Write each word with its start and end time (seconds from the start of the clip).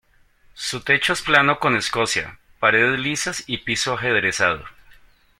Su 0.55 0.81
techo 0.81 1.13
es 1.13 1.21
plano 1.21 1.59
con 1.59 1.75
escocia, 1.77 2.39
paredes 2.59 2.99
lisas 2.99 3.43
y 3.45 3.59
piso 3.59 3.93
ajedrezado. 3.93 4.65